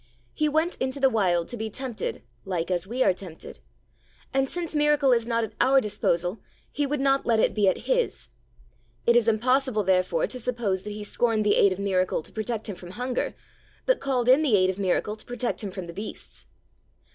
He 0.33 0.49
went 0.49 0.77
into 0.77 0.99
the 0.99 1.11
Wild 1.11 1.47
to 1.49 1.57
be 1.57 1.69
tempted 1.69 2.23
'like 2.43 2.71
as 2.71 2.87
we 2.87 3.03
are 3.03 3.13
tempted'; 3.13 3.59
and 4.33 4.49
since 4.49 4.73
miracle 4.73 5.11
is 5.11 5.27
not 5.27 5.43
at 5.43 5.53
our 5.61 5.79
disposal 5.79 6.39
He 6.71 6.87
would 6.87 6.99
not 6.99 7.27
let 7.27 7.39
it 7.39 7.53
be 7.53 7.67
at 7.67 7.85
His. 7.87 8.29
It 9.05 9.15
is 9.15 9.27
impossible, 9.27 9.83
therefore, 9.83 10.25
to 10.25 10.39
suppose 10.39 10.81
that 10.81 10.93
He 10.93 11.03
scorned 11.03 11.45
the 11.45 11.53
aid 11.53 11.71
of 11.71 11.77
miracle 11.77 12.23
to 12.23 12.31
protect 12.33 12.65
Him 12.67 12.75
from 12.77 12.91
hunger, 12.93 13.35
but 13.85 13.99
called 13.99 14.27
in 14.27 14.41
the 14.41 14.55
aid 14.57 14.71
of 14.71 14.79
miracle 14.79 15.15
to 15.15 15.23
protect 15.23 15.63
Him 15.63 15.69
from 15.69 15.85
the 15.85 15.93
beasts. 15.93 16.47